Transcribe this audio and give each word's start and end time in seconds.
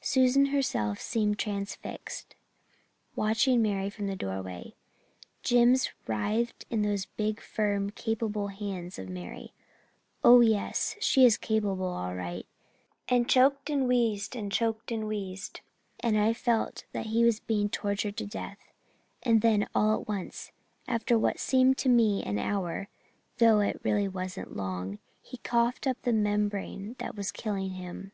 Susan 0.00 0.46
herself 0.54 1.00
seemed 1.00 1.36
transfixed, 1.36 2.36
watching 3.16 3.60
Mary 3.60 3.90
from 3.90 4.06
the 4.06 4.14
doorway. 4.14 4.72
Jims 5.42 5.90
writhed 6.06 6.64
in 6.70 6.82
those 6.82 7.06
big, 7.06 7.40
firm, 7.40 7.90
capable 7.90 8.46
hands 8.46 9.00
of 9.00 9.08
Mary 9.08 9.52
oh 10.22 10.40
yes, 10.40 10.94
she 11.00 11.24
is 11.24 11.36
capable 11.36 11.88
all 11.88 12.14
right 12.14 12.46
and 13.08 13.28
choked 13.28 13.68
and 13.68 13.88
wheezed 13.88 14.36
and 14.36 14.52
choked 14.52 14.92
and 14.92 15.08
wheezed 15.08 15.60
and 15.98 16.16
I 16.16 16.34
felt 16.34 16.84
that 16.92 17.06
he 17.06 17.24
was 17.24 17.40
being 17.40 17.68
tortured 17.68 18.16
to 18.18 18.26
death 18.26 18.58
and 19.24 19.42
then 19.42 19.66
all 19.74 20.00
at 20.02 20.06
once, 20.06 20.52
after 20.86 21.18
what 21.18 21.40
seemed 21.40 21.76
to 21.78 21.88
me 21.88 22.22
an 22.22 22.38
hour, 22.38 22.86
though 23.38 23.58
it 23.58 23.80
really 23.82 24.06
wasn't 24.06 24.54
long, 24.56 25.00
he 25.20 25.38
coughed 25.38 25.88
up 25.88 26.00
the 26.02 26.12
membrane 26.12 26.94
that 27.00 27.16
was 27.16 27.32
killing 27.32 27.70
him. 27.70 28.12